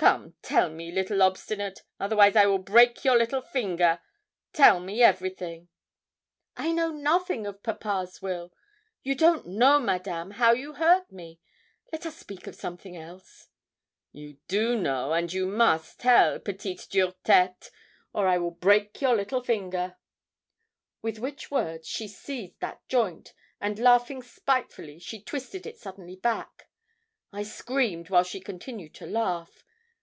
[0.00, 4.00] Come tell me, little obstinate, otherwise I will break your little finger.
[4.54, 5.68] Tell me everything.'
[6.56, 8.50] 'I know nothing of papa's will.
[9.02, 11.38] You don't know, Madame, how you hurt me.
[11.92, 13.50] Let us speak of something else.'
[14.10, 17.68] 'You do know, and you must tell, petite dure tête,
[18.14, 19.98] or I will break a your little finger.'
[21.02, 26.70] With which words she seized that joint, and laughing spitefully, she twisted it suddenly back.
[27.34, 29.62] I screamed while she continued to laugh.